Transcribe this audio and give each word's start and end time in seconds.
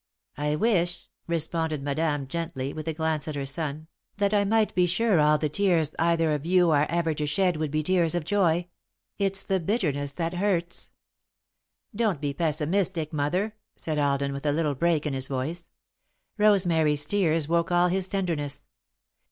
"I 0.39 0.55
wish," 0.55 1.07
responded 1.27 1.83
Madame, 1.83 2.25
gently, 2.27 2.73
with 2.73 2.87
a 2.87 2.93
glance 2.93 3.27
at 3.27 3.35
her 3.35 3.45
son, 3.45 3.85
"that 4.17 4.33
I 4.33 4.43
might 4.43 4.73
be 4.73 4.87
sure 4.87 5.19
all 5.19 5.37
the 5.37 5.47
tears 5.47 5.91
either 5.99 6.31
of 6.33 6.43
you 6.43 6.71
are 6.71 6.87
ever 6.89 7.13
to 7.13 7.27
shed 7.27 7.55
would 7.57 7.69
be 7.69 7.83
tears 7.83 8.15
of 8.15 8.23
joy. 8.25 8.67
It's 9.19 9.43
the 9.43 9.59
bitterness 9.59 10.11
that 10.13 10.33
hurts." 10.33 10.89
[Sidenote: 10.89 10.91
Tears] 11.03 11.97
"Don't 11.97 12.21
be 12.21 12.33
pessimistic, 12.33 13.13
Mother," 13.13 13.53
said 13.75 13.99
Alden, 13.99 14.33
with 14.33 14.47
a 14.47 14.51
little 14.51 14.73
break 14.73 15.05
in 15.05 15.13
his 15.13 15.27
voice. 15.27 15.69
Rosemary's 16.35 17.05
tears 17.05 17.47
woke 17.47 17.71
all 17.71 17.89
his 17.89 18.07
tenderness. 18.07 18.63